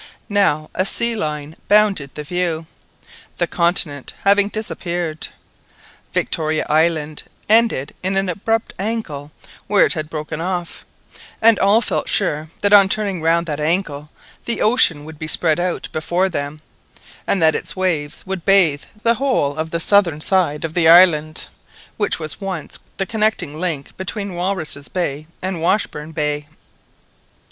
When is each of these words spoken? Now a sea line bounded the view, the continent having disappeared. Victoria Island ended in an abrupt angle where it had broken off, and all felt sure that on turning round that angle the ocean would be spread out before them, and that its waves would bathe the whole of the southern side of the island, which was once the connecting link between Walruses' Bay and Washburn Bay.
Now 0.29 0.71
a 0.73 0.83
sea 0.83 1.15
line 1.15 1.55
bounded 1.67 2.15
the 2.15 2.23
view, 2.23 2.65
the 3.37 3.45
continent 3.45 4.15
having 4.23 4.49
disappeared. 4.49 5.27
Victoria 6.11 6.65
Island 6.67 7.21
ended 7.47 7.93
in 8.01 8.17
an 8.17 8.27
abrupt 8.27 8.73
angle 8.79 9.31
where 9.67 9.85
it 9.85 9.93
had 9.93 10.09
broken 10.09 10.41
off, 10.41 10.87
and 11.39 11.59
all 11.59 11.81
felt 11.81 12.09
sure 12.09 12.49
that 12.61 12.73
on 12.73 12.89
turning 12.89 13.21
round 13.21 13.45
that 13.45 13.59
angle 13.59 14.09
the 14.45 14.59
ocean 14.59 15.05
would 15.05 15.19
be 15.19 15.27
spread 15.27 15.59
out 15.59 15.87
before 15.91 16.29
them, 16.29 16.63
and 17.27 17.39
that 17.39 17.53
its 17.53 17.75
waves 17.75 18.25
would 18.25 18.43
bathe 18.43 18.85
the 19.03 19.13
whole 19.13 19.55
of 19.55 19.69
the 19.69 19.79
southern 19.79 20.19
side 20.19 20.65
of 20.65 20.73
the 20.73 20.87
island, 20.89 21.47
which 21.97 22.17
was 22.17 22.41
once 22.41 22.79
the 22.97 23.05
connecting 23.05 23.59
link 23.59 23.95
between 23.97 24.33
Walruses' 24.33 24.87
Bay 24.89 25.27
and 25.43 25.61
Washburn 25.61 26.11
Bay. 26.11 26.47